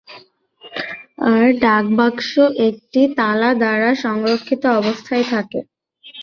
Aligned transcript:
আর 1.29 1.43
ডাকবাক্স 1.61 2.31
একটি 2.67 3.01
তালা 3.17 3.49
দ্বারা 3.53 3.89
সংরক্ষিত 4.03 4.63
অবস্থায় 4.79 5.25
থাকে। 5.31 5.59